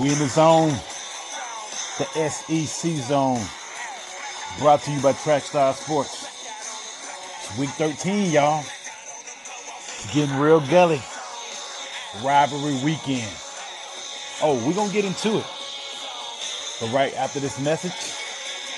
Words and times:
We 0.00 0.10
in 0.10 0.18
the 0.18 0.26
zone. 0.26 0.70
The 1.98 2.28
SEC 2.28 2.90
zone. 2.96 3.40
Brought 4.58 4.82
to 4.82 4.90
you 4.90 5.00
by 5.00 5.12
Trackstar 5.12 5.72
Sports. 5.72 6.24
It's 7.38 7.56
week 7.58 7.70
13, 7.70 8.32
y'all. 8.32 8.64
It's 8.64 10.12
getting 10.12 10.36
real 10.36 10.58
gully. 10.60 11.00
Rivalry 12.24 12.74
weekend. 12.84 13.32
Oh, 14.42 14.60
we're 14.66 14.74
going 14.74 14.88
to 14.88 14.94
get 14.94 15.04
into 15.04 15.38
it. 15.38 15.46
But 16.80 16.92
right 16.92 17.14
after 17.14 17.38
this 17.38 17.60
message, 17.60 18.14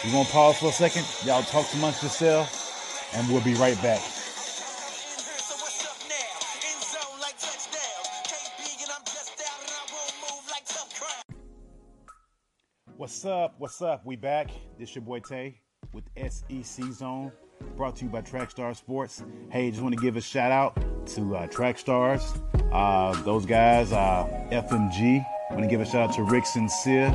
we're 0.05 0.12
going 0.12 0.27
to 0.27 0.33
pause 0.33 0.59
for 0.59 0.69
a 0.69 0.73
second. 0.73 1.07
Y'all 1.24 1.43
talk 1.45 1.66
amongst 1.73 2.02
yourselves, 2.02 2.71
and 3.15 3.27
we'll 3.30 3.43
be 3.43 3.55
right 3.55 3.80
back. 3.80 4.02
What's 12.98 13.27
up? 13.27 13.56
What's 13.59 13.82
up? 13.82 14.06
We 14.06 14.16
back. 14.16 14.50
This 14.78 14.95
your 14.95 15.02
boy 15.02 15.20
Tay 15.20 15.60
with 15.92 16.04
SEC 16.16 16.82
Zone, 16.92 17.30
brought 17.77 17.96
to 17.96 18.06
you 18.06 18.10
by 18.10 18.23
Trackstar 18.23 18.74
Sports. 18.74 19.23
Hey, 19.50 19.68
just 19.70 19.82
want 19.82 19.95
to 19.95 20.00
give 20.00 20.16
a 20.16 20.20
shout 20.23 20.50
out 20.50 20.77
to 21.09 21.37
uh, 21.37 21.46
Trackstars. 21.48 22.40
Uh, 22.73 23.12
those 23.23 23.45
guys, 23.45 23.92
uh, 23.92 24.24
FMG. 24.51 25.23
Want 25.51 25.62
to 25.62 25.68
give 25.68 25.82
a 25.82 25.84
shout 25.84 26.09
out 26.09 26.14
to 26.14 26.23
Rick 26.23 26.46
Sincere, 26.46 27.10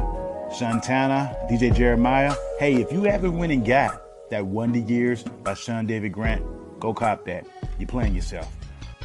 Shantana, 0.52 1.36
DJ 1.50 1.76
Jeremiah. 1.76 2.36
Hey, 2.60 2.76
if 2.76 2.92
you 2.92 3.02
haven't 3.06 3.36
went 3.36 3.52
and 3.52 3.66
got 3.66 4.30
that 4.30 4.46
Wonder 4.46 4.78
Years 4.78 5.24
by 5.24 5.56
Sean 5.56 5.88
David 5.88 6.12
Grant, 6.12 6.46
go 6.80 6.94
cop 6.94 7.26
that. 7.26 7.48
You're 7.80 7.88
playing 7.88 8.14
yourself. 8.14 8.56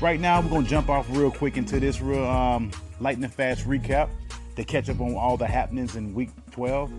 Right 0.03 0.21
now, 0.21 0.43
we're 0.43 0.51
gonna 0.51 0.69
jump 0.69 0.91
off 0.91 1.07
real 1.09 1.31
quick 1.31 1.57
into 1.57 1.81
this 1.81 2.03
real 2.03 2.27
um, 2.27 2.71
lightning 3.01 3.31
fast 3.31 3.67
recap 3.67 4.11
to 4.57 4.65
catch 4.65 4.89
up 4.89 5.01
on 5.01 5.15
all 5.15 5.37
the 5.37 5.47
happenings 5.47 5.97
in 5.97 6.15
week 6.15 6.31
12. 6.51 6.93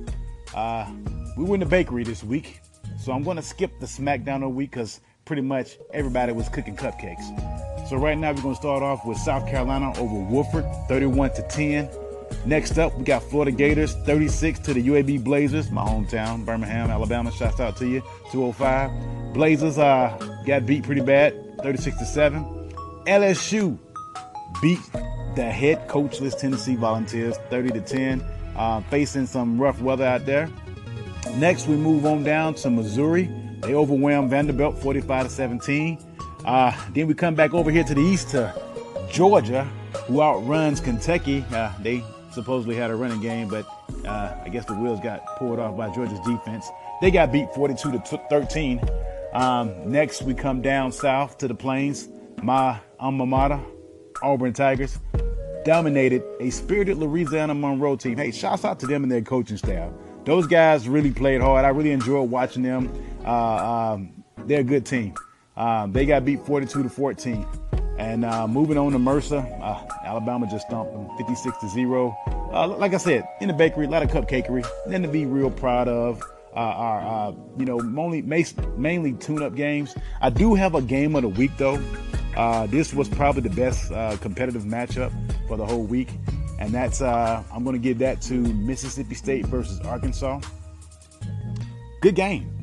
Uh, 0.56 0.90
we 1.36 1.54
in 1.54 1.60
the 1.60 1.66
bakery 1.66 2.04
this 2.04 2.24
week, 2.24 2.62
so 3.00 3.12
I'm 3.12 3.24
gonna 3.24 3.42
skip 3.42 3.80
the 3.80 3.86
SmackDown 3.86 4.44
of 4.44 4.56
week 4.56 4.72
because 4.72 5.02
pretty 5.26 5.42
much 5.42 5.78
everybody 5.94 6.32
was 6.32 6.48
cooking 6.50 6.76
cupcakes. 6.76 7.26
So 7.90 7.98
right 7.98 8.18
now, 8.18 8.34
we're 8.34 8.42
gonna 8.42 8.56
start 8.56 8.84
off 8.84 9.06
with 9.06 9.18
South 9.18 9.48
Carolina 9.48 9.90
over 10.00 10.16
Wofford, 10.16 10.88
31 10.88 11.34
to 11.36 11.42
10. 11.44 11.90
Next 12.46 12.78
up, 12.78 12.98
we 12.98 13.04
got 13.04 13.24
Florida 13.24 13.52
Gators 13.52 13.94
36 14.06 14.60
to 14.60 14.74
the 14.74 14.88
UAB 14.88 15.24
Blazers, 15.24 15.72
my 15.72 15.84
hometown, 15.84 16.46
Birmingham, 16.46 16.90
Alabama. 16.90 17.32
Shouts 17.32 17.60
out 17.60 17.78
to 17.78 17.88
you, 17.88 18.02
205. 18.32 19.34
Blazers 19.34 19.78
uh, 19.78 20.18
got 20.46 20.66
beat 20.66 20.84
pretty 20.84 21.02
bad, 21.02 21.34
36 21.62 21.98
to 21.98 22.06
7. 22.06 22.44
LSU 23.06 23.78
beat 24.62 24.80
the 25.38 25.44
head 25.44 25.88
coachless 25.88 26.36
Tennessee 26.38 26.76
Volunteers 26.76 27.38
30 27.52 27.70
to 27.70 27.82
10, 27.82 28.26
uh, 28.56 28.82
facing 28.90 29.28
some 29.28 29.62
rough 29.62 29.80
weather 29.80 30.04
out 30.04 30.26
there. 30.26 30.50
Next, 31.36 31.68
we 31.68 31.76
move 31.76 32.08
on 32.08 32.24
down 32.24 32.56
to 32.56 32.72
Missouri. 32.72 33.30
They 33.62 33.76
overwhelm 33.76 34.30
Vanderbilt 34.30 34.80
45 34.80 35.26
to 35.26 35.30
17. 35.30 36.00
Uh, 36.44 36.76
then 36.92 37.06
we 37.06 37.14
come 37.14 37.36
back 37.36 37.54
over 37.54 37.70
here 37.70 37.84
to 37.84 37.94
the 37.94 38.02
east 38.02 38.30
to 38.30 38.52
Georgia, 39.12 39.64
who 40.08 40.24
outruns 40.24 40.80
Kentucky. 40.80 41.46
Uh, 41.52 41.72
they 41.82 42.04
supposedly 42.32 42.76
had 42.76 42.90
a 42.90 42.96
running 42.96 43.22
game, 43.22 43.48
but 43.48 43.68
uh, 44.08 44.36
I 44.44 44.50
guess 44.50 44.66
the 44.66 44.74
wheels 44.74 45.00
got 45.02 45.38
pulled 45.38 45.60
off 45.60 45.78
by 45.78 45.94
Georgia's 45.94 46.20
defense. 46.22 46.68
They 47.00 47.12
got 47.12 47.32
beat 47.32 47.54
42 47.54 47.92
to 47.92 48.00
t- 48.00 48.20
13. 48.32 48.82
Um, 49.34 49.92
next, 49.92 50.24
we 50.24 50.34
come 50.34 50.64
down 50.64 50.92
south 50.92 51.38
to 51.38 51.48
the 51.48 51.54
plains. 51.54 52.10
My 52.42 52.80
alma 53.00 53.28
mater, 53.28 53.60
Auburn 54.24 54.54
Tigers, 54.54 54.98
dominated 55.68 56.24
a 56.40 56.50
spirited 56.50 56.98
Louisiana 56.98 57.54
Monroe 57.54 57.98
team. 57.98 58.18
Hey, 58.18 58.32
shouts 58.32 58.64
out 58.64 58.80
to 58.80 58.88
them 58.88 59.04
and 59.04 59.12
their 59.12 59.22
coaching 59.22 59.58
staff. 59.58 59.92
Those 60.24 60.48
guys 60.48 60.88
really 60.88 61.12
played 61.12 61.42
hard. 61.42 61.66
I 61.66 61.70
really 61.70 61.92
enjoyed 61.92 62.32
watching 62.32 62.64
them. 62.64 62.90
Uh, 63.26 63.92
um, 63.94 64.24
they're 64.46 64.62
a 64.62 64.64
good 64.64 64.86
team. 64.86 65.14
Um, 65.58 65.92
they 65.92 66.06
got 66.06 66.24
beat 66.24 66.40
42 66.46 66.84
to 66.84 66.90
14. 66.90 67.46
And 67.98 68.24
uh, 68.24 68.48
moving 68.48 68.78
on 68.78 68.94
to 68.94 69.00
Mercer, 69.00 69.46
uh, 69.62 69.84
Alabama 70.06 70.48
just 70.50 70.68
stomped 70.68 70.94
them 70.94 71.10
56 71.18 71.58
to 71.58 71.68
0. 71.68 72.18
Uh, 72.54 72.68
like 72.70 72.94
I 72.94 72.98
said, 72.98 73.28
in 73.42 73.50
the 73.50 73.54
bakery, 73.54 73.88
a 73.88 73.90
lot 73.90 74.04
of 74.04 74.10
cupcakery. 74.10 74.66
Nothing 74.86 75.02
to 75.02 75.10
be 75.10 75.26
real 75.26 75.52
proud 75.52 75.90
of. 75.90 76.22
Uh, 76.56 76.60
our, 76.60 77.02
uh, 77.02 77.34
you 77.58 77.66
know, 77.66 77.78
mainly, 77.80 78.22
mainly 78.78 79.14
tune-up 79.14 79.54
games. 79.54 79.96
I 80.22 80.30
do 80.30 80.56
have 80.56 80.76
a 80.76 80.82
game 80.82 81.16
of 81.18 81.24
the 81.24 81.30
week 81.30 81.52
though. 81.58 81.78
Uh, 82.38 82.68
this 82.68 82.94
was 82.94 83.10
probably 83.10 83.42
the 83.42 83.56
best 83.56 83.92
uh, 83.92 84.16
competitive 84.18 84.62
matchup 84.62 85.12
for 85.48 85.58
the 85.58 85.66
whole 85.66 85.84
week, 85.84 86.10
and 86.60 86.72
that's 86.72 87.02
uh, 87.02 87.44
I'm 87.52 87.64
going 87.64 87.76
to 87.76 87.82
give 87.82 87.98
that 87.98 88.22
to 88.24 88.36
Mississippi 88.36 89.16
State 89.16 89.48
versus 89.48 89.80
Arkansas. 89.82 90.42
Good 92.00 92.14
game. 92.14 92.54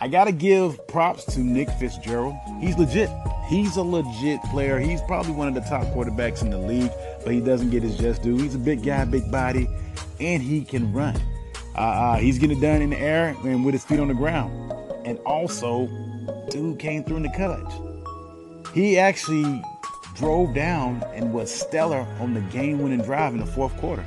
I 0.00 0.08
got 0.08 0.24
to 0.24 0.32
give 0.32 0.86
props 0.88 1.26
to 1.34 1.40
Nick 1.40 1.68
Fitzgerald. 1.72 2.36
He's 2.58 2.78
legit. 2.78 3.10
He's 3.48 3.76
a 3.76 3.82
legit 3.82 4.40
player. 4.44 4.78
He's 4.78 5.02
probably 5.02 5.32
one 5.32 5.46
of 5.48 5.54
the 5.54 5.60
top 5.60 5.84
quarterbacks 5.88 6.40
in 6.40 6.48
the 6.48 6.58
league, 6.58 6.90
but 7.22 7.34
he 7.34 7.40
doesn't 7.40 7.68
get 7.68 7.82
his 7.82 7.98
just 7.98 8.22
due. 8.22 8.38
He's 8.38 8.54
a 8.54 8.58
big 8.58 8.82
guy, 8.82 9.04
big 9.04 9.30
body, 9.30 9.68
and 10.20 10.42
he 10.42 10.64
can 10.64 10.90
run. 10.90 11.20
Uh, 11.74 11.80
uh, 11.80 12.16
he's 12.16 12.38
getting 12.38 12.56
it 12.56 12.62
done 12.62 12.80
in 12.80 12.90
the 12.90 12.98
air 12.98 13.36
and 13.44 13.62
with 13.62 13.74
his 13.74 13.84
feet 13.84 14.00
on 14.00 14.08
the 14.08 14.14
ground. 14.14 14.72
And 15.04 15.18
also, 15.26 15.86
dude 16.48 16.78
came 16.78 17.04
through 17.04 17.18
in 17.18 17.22
the 17.24 17.30
clutch. 17.30 17.87
He 18.74 18.98
actually 18.98 19.62
drove 20.14 20.54
down 20.54 21.02
and 21.14 21.32
was 21.32 21.50
stellar 21.52 22.06
on 22.20 22.34
the 22.34 22.40
game-winning 22.40 23.02
drive 23.02 23.32
in 23.32 23.40
the 23.40 23.46
fourth 23.46 23.76
quarter. 23.78 24.04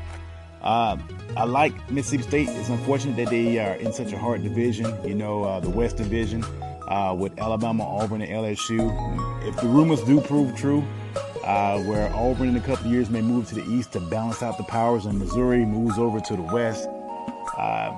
Uh, 0.62 0.98
I 1.36 1.46
like 1.46 1.74
Mississippi 1.90 2.24
State. 2.24 2.50
It's 2.50 2.70
unfortunate 2.70 3.16
that 3.16 3.30
they 3.30 3.58
are 3.58 3.76
in 3.76 3.92
such 3.92 4.12
a 4.12 4.18
hard 4.18 4.44
division. 4.44 4.96
You 5.08 5.16
know, 5.16 5.44
uh, 5.44 5.60
the 5.60 5.70
West 5.70 5.98
Division 5.98 6.44
uh, 6.88 7.16
with 7.18 7.40
Alabama, 7.40 7.84
Auburn, 7.84 8.22
and 8.22 8.32
LSU. 8.32 9.48
If 9.48 9.56
the 9.58 9.68
rumors 9.68 10.02
do 10.04 10.22
prove 10.22 10.56
true, 10.56 10.86
uh, 11.44 11.82
where 11.84 12.14
Auburn 12.14 12.50
in 12.50 12.58
a 12.58 12.62
couple 12.62 12.92
years 12.92 13.10
may 13.10 13.22
move 13.22 13.48
to 13.50 13.56
the 13.56 13.64
east 13.64 13.94
to 13.94 14.00
balance 14.00 14.44
out 14.44 14.58
the 14.58 14.64
powers, 14.66 15.06
and 15.06 15.18
Missouri 15.18 15.66
moves 15.66 15.98
over 15.98 16.20
to 16.20 16.36
the 16.36 16.44
west, 16.44 16.88
uh, 17.58 17.96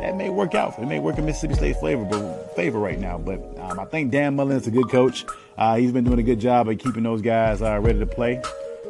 that 0.00 0.16
may 0.16 0.30
work 0.30 0.54
out. 0.54 0.78
It 0.78 0.86
may 0.86 0.98
work 0.98 1.18
in 1.18 1.26
Mississippi 1.26 1.54
State's 1.54 1.80
favor, 1.80 2.04
but 2.04 2.56
favor 2.56 2.78
right 2.78 2.98
now. 2.98 3.18
But 3.18 3.58
um, 3.58 3.78
I 3.78 3.84
think 3.84 4.10
Dan 4.10 4.36
Mullen 4.36 4.56
is 4.56 4.66
a 4.66 4.70
good 4.70 4.88
coach. 4.88 5.24
Uh, 5.56 5.76
he's 5.76 5.92
been 5.92 6.04
doing 6.04 6.18
a 6.18 6.22
good 6.22 6.40
job 6.40 6.68
of 6.68 6.78
keeping 6.78 7.02
those 7.02 7.22
guys 7.22 7.62
uh, 7.62 7.78
ready 7.80 7.98
to 7.98 8.06
play. 8.06 8.42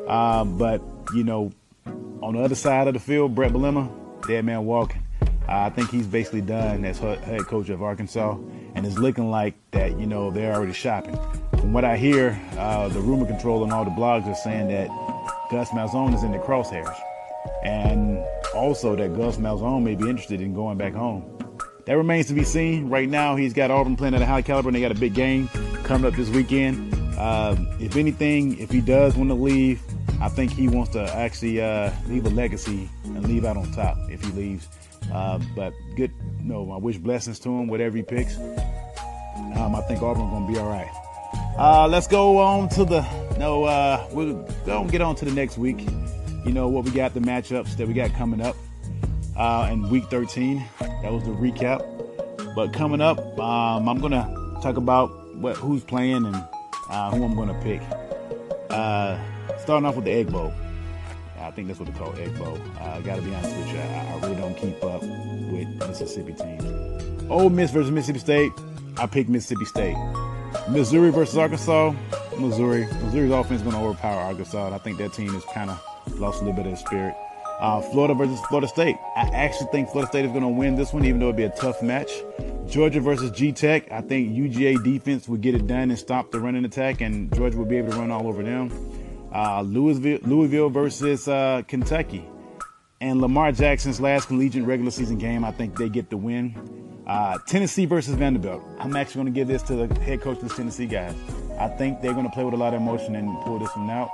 Um, 0.06 0.56
but 0.58 0.82
you 1.14 1.24
know, 1.24 1.52
on 2.22 2.34
the 2.34 2.42
other 2.42 2.54
side 2.54 2.88
of 2.88 2.94
the 2.94 3.00
field, 3.00 3.34
Bret 3.34 3.52
Bielema, 3.52 3.90
dead 4.26 4.44
man 4.44 4.64
walking. 4.64 5.02
Uh, 5.48 5.66
I 5.66 5.70
think 5.70 5.90
he's 5.90 6.06
basically 6.06 6.42
done 6.42 6.84
as 6.84 6.98
head 6.98 7.40
coach 7.46 7.70
of 7.70 7.82
Arkansas, 7.82 8.36
and 8.74 8.86
it's 8.86 8.98
looking 8.98 9.30
like 9.30 9.54
that. 9.72 9.98
You 9.98 10.06
know, 10.06 10.30
they're 10.30 10.54
already 10.54 10.72
shopping. 10.72 11.18
From 11.58 11.72
what 11.72 11.84
I 11.84 11.96
hear, 11.96 12.40
uh, 12.56 12.88
the 12.88 13.00
rumor 13.00 13.26
control 13.26 13.64
and 13.64 13.72
all 13.72 13.84
the 13.84 13.90
blogs 13.90 14.26
are 14.26 14.34
saying 14.34 14.68
that 14.68 14.88
Gus 15.50 15.70
Malzahn 15.70 16.14
is 16.14 16.22
in 16.22 16.30
the 16.30 16.38
crosshairs, 16.38 16.96
and 17.64 18.19
also 18.54 18.96
that 18.96 19.16
Gus 19.16 19.36
Malzahn 19.36 19.82
may 19.82 19.94
be 19.94 20.08
interested 20.08 20.40
in 20.40 20.54
going 20.54 20.78
back 20.78 20.94
home. 20.94 21.38
That 21.86 21.96
remains 21.96 22.26
to 22.28 22.34
be 22.34 22.44
seen. 22.44 22.88
Right 22.88 23.08
now, 23.08 23.36
he's 23.36 23.52
got 23.52 23.70
Auburn 23.70 23.96
playing 23.96 24.14
at 24.14 24.22
a 24.22 24.26
high 24.26 24.42
caliber, 24.42 24.68
and 24.68 24.76
they 24.76 24.80
got 24.80 24.92
a 24.92 25.00
big 25.00 25.14
game 25.14 25.48
coming 25.84 26.06
up 26.06 26.14
this 26.14 26.28
weekend. 26.28 26.94
Um, 27.18 27.68
if 27.80 27.96
anything, 27.96 28.58
if 28.58 28.70
he 28.70 28.80
does 28.80 29.16
want 29.16 29.30
to 29.30 29.34
leave, 29.34 29.82
I 30.20 30.28
think 30.28 30.52
he 30.52 30.68
wants 30.68 30.92
to 30.92 31.02
actually 31.14 31.60
uh, 31.60 31.90
leave 32.06 32.26
a 32.26 32.30
legacy 32.30 32.88
and 33.04 33.26
leave 33.26 33.44
out 33.44 33.56
on 33.56 33.70
top 33.72 33.96
if 34.08 34.24
he 34.24 34.32
leaves. 34.32 34.68
Uh, 35.12 35.40
but 35.56 35.72
good, 35.96 36.12
no, 36.40 36.70
I 36.70 36.76
wish 36.76 36.98
blessings 36.98 37.38
to 37.40 37.48
him, 37.48 37.66
whatever 37.66 37.96
he 37.96 38.02
picks. 38.02 38.36
Um, 38.36 39.74
I 39.74 39.80
think 39.88 40.02
Auburn's 40.02 40.30
going 40.30 40.46
to 40.46 40.52
be 40.52 40.58
all 40.58 40.68
right. 40.68 40.90
Uh, 41.58 41.88
let's 41.88 42.06
go 42.06 42.38
on 42.38 42.68
to 42.70 42.84
the 42.84 43.00
no. 43.38 43.64
Uh, 43.64 44.06
we'll 44.12 44.34
go 44.64 44.82
and 44.82 44.90
get 44.90 45.00
on 45.00 45.14
to 45.16 45.24
the 45.24 45.32
next 45.32 45.58
week. 45.58 45.86
You 46.44 46.52
know 46.52 46.68
what 46.68 46.84
we 46.84 46.90
got 46.90 47.14
the 47.14 47.20
matchups 47.20 47.76
that 47.76 47.86
we 47.86 47.94
got 47.94 48.12
coming 48.14 48.40
up 48.40 48.56
uh, 49.36 49.68
in 49.70 49.88
week 49.90 50.04
13. 50.10 50.64
That 50.80 51.12
was 51.12 51.24
the 51.24 51.30
recap. 51.30 51.84
But 52.54 52.72
coming 52.72 53.00
up, 53.00 53.18
um, 53.38 53.88
I'm 53.88 54.00
gonna 54.00 54.26
talk 54.62 54.76
about 54.76 55.10
what 55.36 55.56
who's 55.56 55.84
playing 55.84 56.24
and 56.24 56.36
uh, 56.88 57.10
who 57.10 57.24
I'm 57.24 57.34
gonna 57.34 57.60
pick. 57.62 57.82
Uh, 58.70 59.18
starting 59.58 59.86
off 59.86 59.96
with 59.96 60.04
the 60.04 60.12
Egg 60.12 60.32
Bowl. 60.32 60.52
I 61.40 61.50
think 61.50 61.68
that's 61.68 61.80
what 61.80 61.92
they 61.92 61.98
call 61.98 62.14
Egg 62.16 62.36
Bowl. 62.38 62.58
Uh, 62.80 62.84
I 62.84 63.00
gotta 63.00 63.22
be 63.22 63.34
honest 63.34 63.56
with 63.56 63.72
you, 63.72 63.78
I, 63.78 64.12
I 64.12 64.20
really 64.20 64.36
don't 64.36 64.56
keep 64.56 64.82
up 64.84 65.02
with 65.02 65.88
Mississippi 65.88 66.34
teams. 66.34 66.64
Ole 67.30 67.50
Miss 67.50 67.70
versus 67.70 67.90
Mississippi 67.90 68.18
State. 68.18 68.52
I 68.96 69.06
pick 69.06 69.28
Mississippi 69.28 69.64
State. 69.64 69.96
Missouri 70.68 71.10
versus 71.10 71.36
Arkansas. 71.36 71.94
Missouri. 72.38 72.86
Missouri's 73.04 73.30
offense 73.30 73.60
is 73.60 73.62
going 73.62 73.76
to 73.76 73.80
overpower 73.82 74.20
Arkansas. 74.20 74.66
And 74.66 74.74
I 74.74 74.78
think 74.78 74.98
that 74.98 75.12
team 75.12 75.34
is 75.34 75.44
kind 75.54 75.70
of 75.70 75.80
lost 76.16 76.42
a 76.42 76.44
little 76.44 76.62
bit 76.62 76.70
of 76.72 76.78
spirit. 76.78 77.14
Uh, 77.60 77.80
Florida 77.80 78.14
versus 78.14 78.40
Florida 78.48 78.66
State. 78.68 78.96
I 79.16 79.28
actually 79.34 79.68
think 79.70 79.90
Florida 79.90 80.08
State 80.10 80.24
is 80.24 80.30
going 80.30 80.42
to 80.42 80.48
win 80.48 80.76
this 80.76 80.92
one, 80.94 81.04
even 81.04 81.20
though 81.20 81.26
it'd 81.26 81.36
be 81.36 81.42
a 81.44 81.50
tough 81.50 81.82
match. 81.82 82.10
Georgia 82.66 83.00
versus 83.00 83.30
G 83.32 83.52
Tech. 83.52 83.90
I 83.92 84.00
think 84.00 84.30
UGA 84.32 84.82
defense 84.82 85.28
would 85.28 85.40
get 85.42 85.54
it 85.54 85.66
done 85.66 85.90
and 85.90 85.98
stop 85.98 86.30
the 86.30 86.40
running 86.40 86.64
attack, 86.64 87.00
and 87.02 87.34
Georgia 87.34 87.58
would 87.58 87.68
be 87.68 87.76
able 87.76 87.92
to 87.92 87.98
run 87.98 88.10
all 88.10 88.26
over 88.28 88.42
them. 88.42 88.70
uh, 89.32 89.62
Louisville, 89.62 90.18
Louisville 90.22 90.70
versus 90.70 91.28
uh, 91.28 91.62
Kentucky. 91.68 92.24
And 93.00 93.20
Lamar 93.20 93.52
Jackson's 93.52 94.00
last 94.00 94.28
collegiate 94.28 94.64
regular 94.64 94.90
season 94.90 95.18
game, 95.18 95.44
I 95.44 95.52
think 95.52 95.76
they 95.76 95.88
get 95.88 96.10
the 96.10 96.16
win. 96.16 96.54
Uh, 97.06 97.38
Tennessee 97.46 97.86
versus 97.86 98.14
Vanderbilt. 98.14 98.62
I'm 98.78 98.94
actually 98.94 99.22
going 99.22 99.34
to 99.34 99.38
give 99.40 99.48
this 99.48 99.62
to 99.64 99.74
the 99.86 100.00
head 100.00 100.20
coach 100.20 100.38
of 100.42 100.48
the 100.48 100.54
Tennessee 100.54 100.86
guys. 100.86 101.14
I 101.58 101.68
think 101.68 102.00
they're 102.02 102.12
going 102.12 102.26
to 102.26 102.30
play 102.32 102.44
with 102.44 102.54
a 102.54 102.58
lot 102.58 102.72
of 102.74 102.80
emotion 102.80 103.16
and 103.16 103.28
pull 103.42 103.58
this 103.58 103.74
one 103.74 103.90
out. 103.90 104.10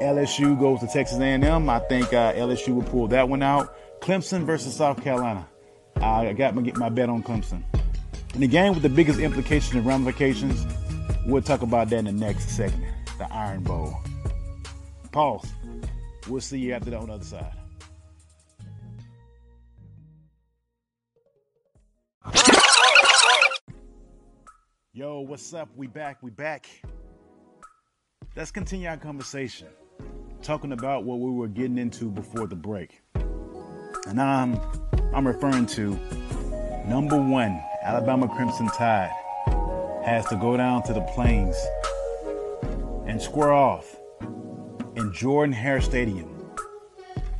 LSU 0.00 0.58
goes 0.58 0.80
to 0.80 0.86
Texas 0.86 1.18
A&M. 1.18 1.68
I 1.68 1.78
think 1.80 2.12
uh, 2.14 2.32
LSU 2.32 2.74
will 2.74 2.82
pull 2.82 3.08
that 3.08 3.28
one 3.28 3.42
out. 3.42 3.76
Clemson 4.00 4.44
versus 4.44 4.74
South 4.74 5.02
Carolina. 5.02 5.46
I 5.96 6.32
got 6.32 6.54
my, 6.54 6.62
my 6.76 6.88
bet 6.88 7.10
on 7.10 7.22
Clemson. 7.22 7.62
And 8.32 8.42
the 8.42 8.46
game 8.46 8.72
with 8.72 8.82
the 8.82 8.88
biggest 8.88 9.20
implications 9.20 9.74
and 9.74 9.84
ramifications, 9.84 10.66
we'll 11.26 11.42
talk 11.42 11.60
about 11.60 11.90
that 11.90 11.98
in 11.98 12.06
the 12.06 12.12
next 12.12 12.48
segment. 12.56 12.94
The 13.18 13.30
Iron 13.30 13.62
Bowl. 13.62 13.94
Pause. 15.12 15.52
We'll 16.28 16.40
see 16.40 16.58
you 16.58 16.72
after 16.72 16.90
that 16.90 17.00
on 17.00 17.08
the 17.08 17.14
other 17.14 17.24
side. 17.24 17.52
Yo, 24.94 25.20
what's 25.20 25.52
up? 25.52 25.68
We 25.76 25.88
back. 25.88 26.22
We 26.22 26.30
back. 26.30 26.66
Let's 28.34 28.50
continue 28.50 28.88
our 28.88 28.96
conversation 28.96 29.68
talking 30.42 30.72
about 30.72 31.04
what 31.04 31.18
we 31.18 31.30
were 31.30 31.48
getting 31.48 31.78
into 31.78 32.10
before 32.10 32.46
the 32.46 32.56
break. 32.56 33.02
And 34.06 34.20
I'm 34.20 34.58
I'm 35.12 35.26
referring 35.26 35.66
to 35.66 35.98
number 36.86 37.20
1, 37.20 37.62
Alabama 37.82 38.28
Crimson 38.28 38.68
Tide 38.68 39.10
has 40.04 40.24
to 40.26 40.36
go 40.36 40.56
down 40.56 40.82
to 40.84 40.92
the 40.92 41.02
plains 41.02 41.56
and 43.06 43.20
square 43.20 43.52
off 43.52 43.96
in 44.96 45.12
Jordan 45.12 45.52
Hare 45.52 45.80
Stadium 45.80 46.28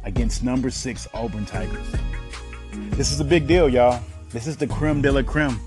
against 0.05 0.43
number 0.43 0.71
6 0.71 1.09
Auburn 1.15 1.47
Tigers. 1.47 1.87
This 2.91 3.13
is 3.13 3.21
a 3.21 3.25
big 3.25 3.47
deal, 3.47 3.69
y'all. 3.69 4.03
This 4.31 4.47
is 4.47 4.57
the 4.57 4.67
creme 4.67 5.01
de 5.01 5.11
la 5.11 5.23
creme. 5.23 5.59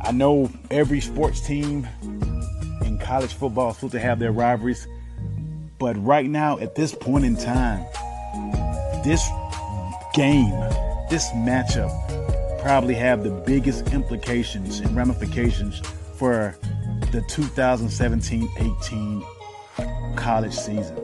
I 0.00 0.12
know 0.12 0.50
every 0.70 1.00
sports 1.00 1.40
team 1.40 1.86
in 2.82 2.98
college 2.98 3.34
football 3.34 3.70
is 3.70 3.76
supposed 3.76 3.92
to 3.92 4.00
have 4.00 4.18
their 4.18 4.32
rivalries, 4.32 4.86
but 5.78 5.96
right 6.04 6.28
now, 6.28 6.58
at 6.58 6.74
this 6.74 6.94
point 6.94 7.24
in 7.24 7.36
time, 7.36 7.84
this 9.04 9.26
game, 10.14 10.50
this 11.08 11.28
matchup, 11.30 11.92
probably 12.60 12.94
have 12.94 13.22
the 13.22 13.30
biggest 13.30 13.92
implications 13.92 14.80
and 14.80 14.96
ramifications 14.96 15.80
for 16.16 16.56
the 17.12 17.20
2017-18 17.30 19.24
college 20.16 20.54
season. 20.54 20.96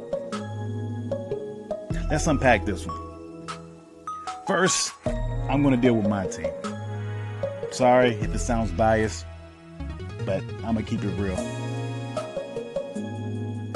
Let's 2.10 2.26
unpack 2.26 2.64
this 2.64 2.84
one. 2.86 2.98
First, 4.46 4.92
I'm 5.48 5.62
going 5.62 5.74
to 5.74 5.80
deal 5.80 5.94
with 5.94 6.08
my 6.08 6.26
team. 6.26 6.50
Sorry 7.70 8.10
if 8.10 8.34
it 8.34 8.38
sounds 8.40 8.72
biased, 8.72 9.24
but 10.26 10.42
I'm 10.64 10.74
going 10.74 10.84
to 10.84 10.90
keep 10.90 11.02
it 11.02 11.16
real. 11.16 11.36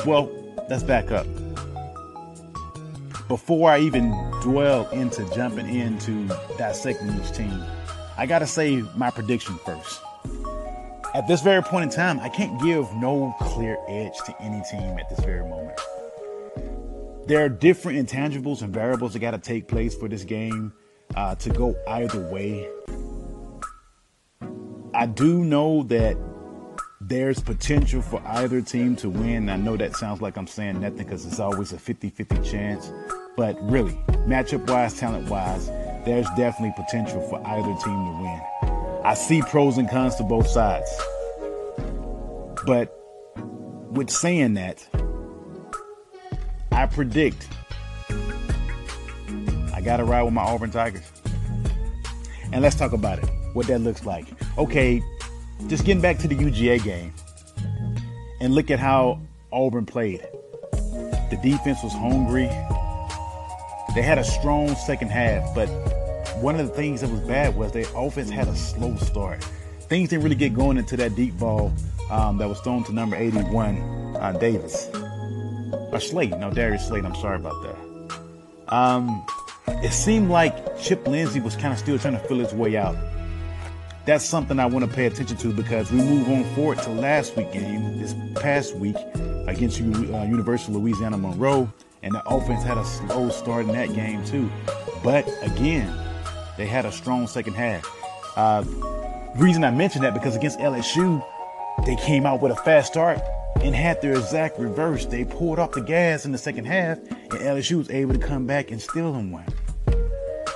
Well, 0.05 0.31
let's 0.69 0.83
back 0.83 1.11
up. 1.11 1.27
Before 3.29 3.71
I 3.71 3.81
even 3.81 4.11
dwell 4.43 4.89
into 4.91 5.29
jumping 5.35 5.69
into 5.69 6.27
dissecting 6.57 7.09
each 7.21 7.33
team, 7.33 7.63
I 8.17 8.27
got 8.27 8.41
to 8.41 8.47
say 8.47 8.83
my 8.97 9.11
prediction 9.11 9.59
first. 9.65 10.01
At 11.15 11.27
this 11.27 11.41
very 11.41 11.63
point 11.63 11.85
in 11.85 11.91
time, 11.91 12.21
I 12.21 12.29
can't 12.29 12.61
give 12.63 12.93
no 12.95 13.35
clear 13.41 13.79
edge 13.89 14.17
to 14.27 14.43
any 14.43 14.63
team 14.71 14.99
at 14.99 15.09
this 15.09 15.21
very 15.21 15.47
moment. 15.49 15.79
There 17.27 17.45
are 17.45 17.49
different 17.49 17.99
intangibles 17.99 18.63
and 18.63 18.73
variables 18.73 19.13
that 19.13 19.19
got 19.19 19.33
to 19.33 19.39
take 19.39 19.69
place 19.69 19.95
for 19.95 20.09
this 20.09 20.25
game 20.25 20.73
uh, 21.15 21.35
to 21.37 21.51
go 21.51 21.77
either 21.89 22.21
way. 22.29 22.69
I 24.95 25.07
do 25.07 25.45
know 25.45 25.83
that 25.85 26.17
there's 27.01 27.41
potential 27.41 28.03
for 28.03 28.21
either 28.27 28.61
team 28.61 28.97
to 28.97 29.09
win. 29.09 29.49
I 29.49 29.57
know 29.57 29.77
that 29.77 29.95
sounds 29.95 30.21
like 30.21 30.37
I'm 30.37 30.47
saying 30.47 30.81
nothing 30.81 30.99
because 30.99 31.25
it's 31.27 31.39
always 31.39 31.73
a 31.73 31.79
50 31.79 32.11
50 32.11 32.43
chance. 32.43 32.91
But 33.37 33.57
really, 33.63 33.93
matchup 34.27 34.69
wise, 34.69 34.99
talent 34.99 35.29
wise, 35.29 35.69
there's 36.05 36.27
definitely 36.37 36.75
potential 36.77 37.21
for 37.29 37.45
either 37.47 37.69
team 37.85 38.05
to 38.05 38.23
win. 38.23 38.41
I 39.05 39.15
see 39.15 39.43
pros 39.43 39.79
and 39.79 39.89
cons 39.89 40.17
to 40.17 40.25
both 40.25 40.49
sides. 40.49 40.91
But 42.67 42.95
with 43.91 44.11
saying 44.11 44.55
that, 44.55 44.87
I 46.73 46.87
predict 46.87 47.49
I 49.73 49.81
got 49.81 49.99
to 49.99 50.05
ride 50.05 50.25
with 50.25 50.35
my 50.35 50.43
Auburn 50.43 50.73
Tigers. 50.73 51.11
And 52.51 52.63
let's 52.63 52.75
talk 52.75 52.93
about 52.93 53.21
it, 53.21 53.31
what 53.53 53.69
that 53.69 53.79
looks 53.79 54.05
like. 54.05 54.27
Okay, 54.59 55.01
just 55.69 55.85
getting 55.85 56.01
back 56.01 56.19
to 56.19 56.29
the 56.29 56.35
UGA 56.35 56.83
game 56.83 57.13
and 58.41 58.55
look 58.55 58.71
at 58.71 58.79
how 58.79 59.21
Auburn 59.53 59.85
played. 59.87 60.21
The 61.31 61.39
defense 61.43 61.83
was 61.83 61.93
hungry. 61.93 62.47
They 63.95 64.03
had 64.03 64.19
a 64.19 64.25
strong 64.25 64.75
second 64.77 65.11
half, 65.11 65.55
but 65.55 65.67
one 66.41 66.59
of 66.59 66.67
the 66.67 66.73
things 66.75 67.03
that 67.03 67.11
was 67.11 67.21
bad 67.21 67.55
was 67.55 67.73
their 67.73 67.87
offense 67.95 68.31
had 68.31 68.49
a 68.49 68.57
slow 68.57 68.97
start. 68.97 69.45
Things 69.81 70.09
didn't 70.09 70.25
really 70.25 70.37
get 70.37 70.55
going 70.55 70.79
into 70.79 70.97
that 70.97 71.15
deep 71.15 71.39
ball 71.39 71.73
um, 72.11 72.39
that 72.39 72.49
was 72.49 72.61
thrown 72.61 72.85
to 72.85 72.93
number 72.93 73.17
81, 73.17 74.17
uh, 74.17 74.33
Davis. 74.33 74.89
Or 75.93 76.01
Slade. 76.01 76.39
No, 76.39 76.51
Darius 76.51 76.87
Slade. 76.87 77.05
I'm 77.05 77.15
sorry 77.17 77.37
about 77.37 77.63
that. 77.63 78.75
Um, 78.75 79.25
it 79.83 79.93
seemed 79.93 80.31
like 80.31 80.79
Chip 80.79 81.07
Lindsey 81.07 81.41
was 81.41 81.57
kind 81.57 81.73
of 81.73 81.79
still 81.79 81.99
trying 81.99 82.15
to 82.15 82.21
feel 82.21 82.39
his 82.39 82.55
way 82.55 82.77
out 82.77 82.97
that's 84.09 84.25
something 84.25 84.59
I 84.59 84.65
want 84.65 84.87
to 84.87 84.91
pay 84.91 85.05
attention 85.05 85.37
to 85.37 85.53
because 85.53 85.93
we 85.93 85.99
move 85.99 86.31
on 86.31 86.43
forward 86.55 86.79
to 86.79 86.89
last 86.89 87.37
week 87.37 87.53
game, 87.53 88.01
this 88.01 88.15
past 88.37 88.75
week 88.75 88.97
against 89.47 89.83
uh, 89.83 89.85
University 89.85 90.73
of 90.73 90.81
Louisiana 90.81 91.19
Monroe, 91.19 91.71
and 92.03 92.15
the 92.15 92.27
offense 92.27 92.65
had 92.65 92.79
a 92.79 92.87
slow 92.87 93.29
start 93.29 93.67
in 93.67 93.73
that 93.73 93.93
game 93.93 94.25
too. 94.25 94.51
But 95.05 95.29
again, 95.43 95.95
they 96.57 96.65
had 96.65 96.87
a 96.87 96.91
strong 96.91 97.27
second 97.27 97.53
half. 97.53 97.87
Uh, 98.35 98.65
reason 99.37 99.63
I 99.63 99.71
mention 99.73 100.01
that 100.01 100.15
because 100.15 100.35
against 100.35 100.59
LSU, 100.59 101.23
they 101.85 101.97
came 101.97 102.25
out 102.25 102.41
with 102.41 102.53
a 102.53 102.57
fast 102.57 102.93
start 102.93 103.21
and 103.57 103.75
had 103.75 104.01
their 104.01 104.15
exact 104.15 104.59
reverse. 104.59 105.05
They 105.05 105.27
pulled 105.27 105.59
off 105.59 105.73
the 105.73 105.83
gas 105.83 106.25
in 106.25 106.33
the 106.33 106.39
second 106.39 106.65
half, 106.65 106.97
and 106.97 107.33
LSU 107.33 107.77
was 107.77 107.91
able 107.91 108.15
to 108.15 108.27
come 108.27 108.47
back 108.47 108.71
and 108.71 108.81
steal 108.81 109.13
them 109.13 109.33
one. 109.33 109.45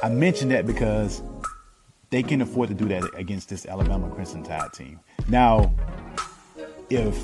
I 0.02 0.08
mention 0.08 0.48
that 0.48 0.66
because 0.66 1.22
they 2.12 2.22
can 2.22 2.42
afford 2.42 2.68
to 2.68 2.74
do 2.74 2.86
that 2.88 3.02
against 3.16 3.48
this 3.48 3.64
Alabama 3.64 4.08
Crimson 4.10 4.42
Tide 4.42 4.70
team. 4.74 5.00
Now, 5.28 5.74
if 6.90 7.18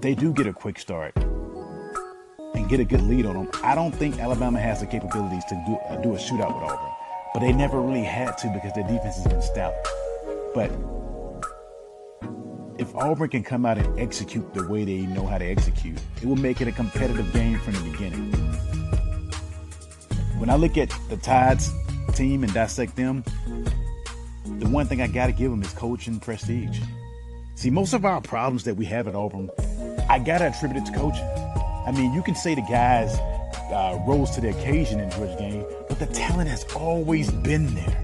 they 0.00 0.14
do 0.14 0.34
get 0.34 0.46
a 0.46 0.52
quick 0.52 0.78
start 0.78 1.16
and 1.16 2.68
get 2.68 2.78
a 2.78 2.84
good 2.84 3.00
lead 3.00 3.24
on 3.24 3.34
them, 3.34 3.50
I 3.64 3.74
don't 3.74 3.92
think 3.94 4.18
Alabama 4.18 4.60
has 4.60 4.80
the 4.80 4.86
capabilities 4.86 5.42
to 5.46 5.54
do, 5.66 5.76
uh, 5.88 5.96
do 6.02 6.14
a 6.14 6.18
shootout 6.18 6.54
with 6.54 6.70
Auburn. 6.70 6.92
But 7.32 7.40
they 7.40 7.52
never 7.54 7.80
really 7.80 8.04
had 8.04 8.36
to 8.36 8.48
because 8.48 8.74
their 8.74 8.86
defense 8.86 9.16
has 9.16 9.26
been 9.26 9.40
stout. 9.40 9.72
But 10.54 10.70
if 12.78 12.94
Auburn 12.94 13.30
can 13.30 13.42
come 13.42 13.64
out 13.64 13.78
and 13.78 13.98
execute 13.98 14.52
the 14.52 14.68
way 14.68 14.84
they 14.84 15.06
know 15.06 15.26
how 15.26 15.38
to 15.38 15.44
execute, 15.46 15.98
it 16.20 16.26
will 16.26 16.36
make 16.36 16.60
it 16.60 16.68
a 16.68 16.72
competitive 16.72 17.32
game 17.32 17.58
from 17.60 17.72
the 17.72 17.90
beginning. 17.90 18.30
When 20.38 20.50
I 20.50 20.56
look 20.56 20.76
at 20.76 20.90
the 21.08 21.16
Tides 21.16 21.72
team 22.16 22.42
and 22.42 22.52
dissect 22.54 22.96
them, 22.96 23.22
the 24.58 24.68
one 24.68 24.86
thing 24.86 25.02
I 25.02 25.06
got 25.06 25.26
to 25.26 25.32
give 25.32 25.50
them 25.50 25.62
is 25.62 25.72
coaching 25.72 26.18
prestige. 26.18 26.80
See, 27.54 27.70
most 27.70 27.92
of 27.92 28.04
our 28.04 28.20
problems 28.20 28.64
that 28.64 28.74
we 28.74 28.84
have 28.86 29.06
at 29.08 29.14
Auburn, 29.14 29.50
I 30.08 30.18
got 30.18 30.38
to 30.38 30.46
attribute 30.46 30.82
it 30.82 30.86
to 30.86 30.98
coaching. 30.98 31.28
I 31.86 31.92
mean, 31.92 32.12
you 32.12 32.22
can 32.22 32.34
say 32.34 32.54
the 32.54 32.62
guys 32.62 33.14
uh, 33.70 33.98
rose 34.06 34.30
to 34.32 34.40
the 34.40 34.50
occasion 34.50 35.00
in 35.00 35.10
Georgia 35.10 35.36
game, 35.38 35.64
but 35.88 35.98
the 35.98 36.06
talent 36.06 36.48
has 36.48 36.64
always 36.74 37.30
been 37.30 37.74
there. 37.74 38.02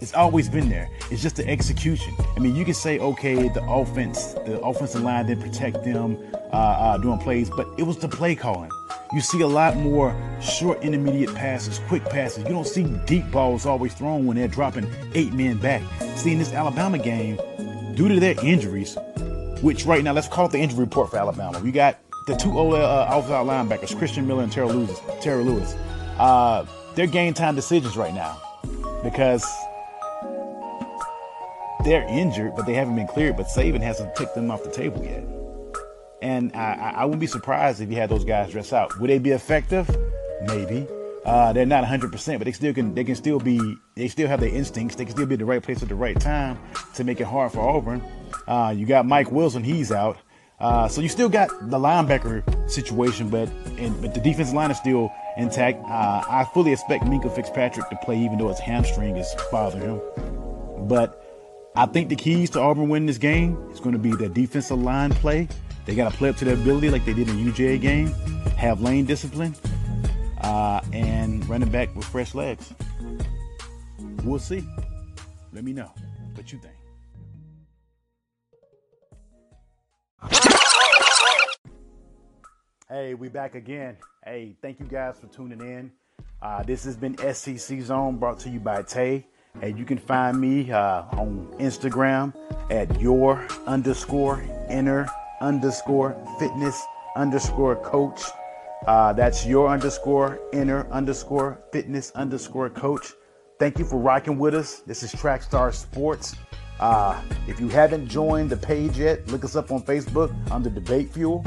It's 0.00 0.14
always 0.14 0.48
been 0.48 0.68
there. 0.68 0.88
It's 1.10 1.22
just 1.22 1.36
the 1.36 1.48
execution. 1.48 2.12
I 2.36 2.40
mean, 2.40 2.56
you 2.56 2.64
can 2.64 2.74
say, 2.74 2.98
okay, 2.98 3.48
the 3.48 3.62
offense, 3.64 4.34
the 4.34 4.60
offensive 4.60 5.02
line 5.02 5.26
didn't 5.26 5.44
protect 5.44 5.84
them 5.84 6.18
uh, 6.52 6.56
uh, 6.56 6.98
doing 6.98 7.18
plays, 7.18 7.48
but 7.50 7.68
it 7.78 7.84
was 7.84 7.98
the 7.98 8.08
play 8.08 8.34
calling. 8.34 8.70
You 9.14 9.20
see 9.20 9.42
a 9.42 9.46
lot 9.46 9.76
more 9.76 10.16
short 10.40 10.82
intermediate 10.82 11.34
passes, 11.34 11.80
quick 11.88 12.02
passes. 12.04 12.44
You 12.44 12.50
don't 12.50 12.66
see 12.66 12.84
deep 13.04 13.30
balls 13.30 13.66
always 13.66 13.92
thrown 13.92 14.24
when 14.24 14.38
they're 14.38 14.48
dropping 14.48 14.90
eight 15.14 15.34
men 15.34 15.58
back. 15.58 15.82
See, 16.16 16.32
in 16.32 16.38
this 16.38 16.52
Alabama 16.52 16.98
game, 16.98 17.36
due 17.94 18.08
to 18.08 18.18
their 18.18 18.34
injuries, 18.42 18.96
which 19.60 19.84
right 19.84 20.02
now, 20.02 20.12
let's 20.12 20.28
call 20.28 20.46
it 20.46 20.52
the 20.52 20.58
injury 20.58 20.80
report 20.80 21.10
for 21.10 21.18
Alabama. 21.18 21.60
We 21.60 21.72
got 21.72 21.98
the 22.26 22.34
two 22.36 22.56
old 22.58 22.74
uh, 22.74 23.06
outside 23.08 23.46
linebackers, 23.46 23.96
Christian 23.96 24.26
Miller 24.26 24.44
and 24.44 24.52
Terry 24.52 24.68
Lewis. 24.68 24.98
Terry 25.20 25.44
Lewis. 25.44 25.74
Uh, 26.18 26.64
they're 26.94 27.06
game 27.06 27.34
time 27.34 27.54
decisions 27.54 27.96
right 27.96 28.14
now 28.14 28.40
because 29.02 29.44
they're 31.84 32.06
injured, 32.08 32.54
but 32.56 32.64
they 32.64 32.74
haven't 32.74 32.96
been 32.96 33.08
cleared. 33.08 33.36
But 33.36 33.46
Saban 33.46 33.82
hasn't 33.82 34.14
picked 34.14 34.34
them 34.34 34.50
off 34.50 34.62
the 34.62 34.70
table 34.70 35.04
yet. 35.04 35.22
And 36.22 36.54
I, 36.54 36.94
I 36.98 37.04
wouldn't 37.04 37.20
be 37.20 37.26
surprised 37.26 37.80
if 37.80 37.90
you 37.90 37.96
had 37.96 38.08
those 38.08 38.24
guys 38.24 38.52
dress 38.52 38.72
out. 38.72 38.98
Would 39.00 39.10
they 39.10 39.18
be 39.18 39.30
effective? 39.30 39.90
Maybe. 40.46 40.86
Uh, 41.24 41.52
they're 41.52 41.66
not 41.66 41.84
100%, 41.84 42.38
but 42.38 42.44
they 42.44 42.52
still 42.52 42.72
can. 42.72 42.94
They 42.94 43.04
can 43.04 43.16
still 43.16 43.38
be. 43.38 43.76
They 43.96 44.08
still 44.08 44.28
have 44.28 44.40
their 44.40 44.48
instincts. 44.48 44.96
They 44.96 45.04
can 45.04 45.14
still 45.14 45.26
be 45.26 45.34
at 45.34 45.40
the 45.40 45.44
right 45.44 45.62
place 45.62 45.82
at 45.82 45.88
the 45.88 45.94
right 45.94 46.18
time 46.18 46.58
to 46.94 47.04
make 47.04 47.20
it 47.20 47.24
hard 47.24 47.52
for 47.52 47.60
Auburn. 47.60 48.02
Uh, 48.46 48.72
you 48.76 48.86
got 48.86 49.04
Mike 49.04 49.30
Wilson. 49.30 49.62
He's 49.62 49.92
out. 49.92 50.16
Uh, 50.58 50.86
so 50.86 51.00
you 51.00 51.08
still 51.08 51.28
got 51.28 51.48
the 51.70 51.78
linebacker 51.78 52.70
situation, 52.70 53.28
but 53.28 53.48
and, 53.78 54.00
but 54.00 54.14
the 54.14 54.20
defensive 54.20 54.54
line 54.54 54.70
is 54.70 54.78
still 54.78 55.12
intact. 55.36 55.82
Uh, 55.84 56.22
I 56.28 56.48
fully 56.54 56.72
expect 56.72 57.04
Minkah 57.04 57.34
Fitzpatrick 57.34 57.88
to 57.90 57.96
play, 57.96 58.18
even 58.18 58.38
though 58.38 58.48
his 58.48 58.60
hamstring 58.60 59.16
is 59.16 59.32
bothering 59.50 59.98
him. 59.98 60.00
But 60.86 61.18
I 61.74 61.86
think 61.86 62.10
the 62.10 62.16
keys 62.16 62.50
to 62.50 62.60
Auburn 62.60 62.88
winning 62.88 63.06
this 63.06 63.18
game 63.18 63.56
is 63.72 63.80
going 63.80 63.92
to 63.92 63.98
be 63.98 64.14
the 64.14 64.28
defensive 64.28 64.78
line 64.80 65.10
play. 65.10 65.48
They 65.84 65.94
got 65.94 66.12
to 66.12 66.18
play 66.18 66.28
up 66.28 66.36
to 66.36 66.44
their 66.44 66.54
ability, 66.54 66.90
like 66.90 67.04
they 67.04 67.12
did 67.12 67.28
in 67.28 67.44
the 67.44 67.78
game. 67.78 68.08
Have 68.56 68.80
lane 68.80 69.04
discipline, 69.04 69.54
uh, 70.40 70.80
and 70.92 71.46
running 71.48 71.70
back 71.70 71.94
with 71.96 72.04
fresh 72.04 72.34
legs. 72.34 72.72
We'll 74.22 74.38
see. 74.38 74.64
Let 75.52 75.64
me 75.64 75.72
know 75.72 75.90
what 76.34 76.52
you 76.52 76.58
think. 76.58 76.74
Hey, 82.88 83.14
we 83.14 83.28
back 83.28 83.54
again. 83.54 83.96
Hey, 84.24 84.54
thank 84.60 84.78
you 84.78 84.86
guys 84.86 85.18
for 85.18 85.26
tuning 85.26 85.60
in. 85.60 85.90
Uh, 86.42 86.62
this 86.62 86.84
has 86.84 86.96
been 86.96 87.16
SEC 87.32 87.80
Zone 87.80 88.18
brought 88.18 88.38
to 88.40 88.50
you 88.50 88.60
by 88.60 88.82
Tay. 88.82 89.26
And 89.60 89.78
you 89.78 89.84
can 89.84 89.98
find 89.98 90.40
me 90.40 90.70
uh, 90.70 91.02
on 91.12 91.46
Instagram 91.58 92.34
at 92.70 93.00
your 93.00 93.46
underscore 93.66 94.44
inner 94.70 95.08
underscore 95.42 96.16
fitness 96.38 96.80
underscore 97.16 97.76
coach. 97.76 98.22
Uh, 98.86 99.12
that's 99.12 99.44
your 99.44 99.68
underscore 99.68 100.40
inner 100.52 100.90
underscore 100.90 101.60
fitness 101.72 102.10
underscore 102.12 102.70
coach. 102.70 103.12
Thank 103.58 103.78
you 103.78 103.84
for 103.84 103.98
rocking 103.98 104.38
with 104.38 104.54
us. 104.54 104.80
This 104.86 105.02
is 105.02 105.12
Trackstar 105.12 105.74
Sports. 105.74 106.34
Uh, 106.80 107.20
if 107.46 107.60
you 107.60 107.68
haven't 107.68 108.08
joined 108.08 108.50
the 108.50 108.56
page 108.56 108.98
yet, 108.98 109.28
look 109.28 109.44
us 109.44 109.54
up 109.54 109.70
on 109.70 109.82
Facebook 109.82 110.34
under 110.50 110.70
Debate 110.70 111.10
Fuel. 111.10 111.44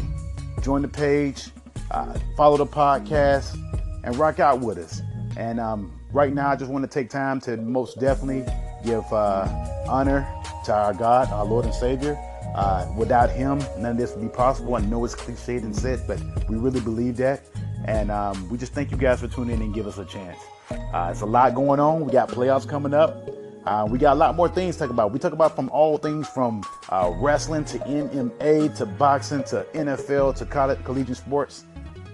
Join 0.61 0.81
the 0.81 0.87
page, 0.87 1.49
uh, 1.91 2.17
follow 2.37 2.57
the 2.57 2.65
podcast, 2.65 3.57
and 4.03 4.15
rock 4.15 4.39
out 4.39 4.61
with 4.61 4.77
us. 4.77 5.01
And 5.35 5.59
um, 5.59 5.99
right 6.13 6.33
now, 6.33 6.49
I 6.49 6.55
just 6.55 6.71
want 6.71 6.89
to 6.89 6.89
take 6.89 7.09
time 7.09 7.41
to 7.41 7.57
most 7.57 7.99
definitely 7.99 8.45
give 8.85 9.03
uh, 9.11 9.45
honor 9.87 10.25
to 10.65 10.73
our 10.73 10.93
God, 10.93 11.29
our 11.31 11.45
Lord 11.45 11.65
and 11.65 11.73
Savior. 11.73 12.17
Uh, 12.55 12.87
without 12.95 13.29
Him, 13.29 13.59
none 13.77 13.91
of 13.91 13.97
this 13.97 14.15
would 14.15 14.21
be 14.21 14.29
possible. 14.29 14.75
I 14.75 14.79
know 14.79 15.03
it's 15.03 15.13
cliched 15.13 15.63
and 15.63 15.75
said, 15.75 16.01
but 16.07 16.21
we 16.49 16.55
really 16.55 16.79
believe 16.79 17.17
that. 17.17 17.41
And 17.83 18.09
um, 18.09 18.49
we 18.49 18.57
just 18.57 18.71
thank 18.71 18.91
you 18.91 18.97
guys 18.97 19.19
for 19.19 19.27
tuning 19.27 19.57
in 19.57 19.61
and 19.61 19.73
give 19.73 19.87
us 19.87 19.97
a 19.97 20.05
chance. 20.05 20.39
Uh, 20.71 21.09
it's 21.11 21.19
a 21.19 21.25
lot 21.25 21.53
going 21.53 21.81
on. 21.81 22.05
We 22.05 22.13
got 22.13 22.29
playoffs 22.29 22.67
coming 22.67 22.93
up. 22.93 23.29
Uh, 23.65 23.85
we 23.89 23.99
got 23.99 24.13
a 24.13 24.19
lot 24.19 24.35
more 24.35 24.47
things 24.47 24.75
to 24.75 24.83
talk 24.83 24.89
about. 24.89 25.11
We 25.11 25.19
talk 25.19 25.33
about 25.33 25.53
from 25.53 25.69
all 25.69 25.97
things 25.97 26.29
from 26.29 26.63
uh, 26.89 27.11
wrestling 27.15 27.65
to 27.65 27.79
MMA 27.79 28.73
to 28.77 28.85
boxing 28.85 29.43
to 29.45 29.65
NFL 29.73 30.35
to 30.37 30.45
college, 30.45 30.81
collegiate 30.85 31.17
sports. 31.17 31.65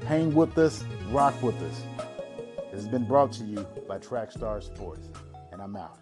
Hang 0.07 0.33
with 0.33 0.57
us, 0.57 0.83
rock 1.11 1.39
with 1.43 1.61
us. 1.61 1.83
This 2.71 2.81
has 2.81 2.87
been 2.87 3.05
brought 3.05 3.31
to 3.33 3.43
you 3.43 3.65
by 3.87 3.99
Trackstar 3.99 4.63
Sports, 4.63 5.09
and 5.51 5.61
I'm 5.61 5.75
out. 5.75 6.00